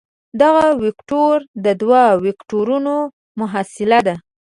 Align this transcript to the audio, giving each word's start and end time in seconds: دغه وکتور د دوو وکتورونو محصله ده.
دغه 0.41 0.65
وکتور 0.83 1.35
د 1.65 1.67
دوو 1.81 2.05
وکتورونو 2.25 2.95
محصله 3.39 3.99
ده. 4.07 4.15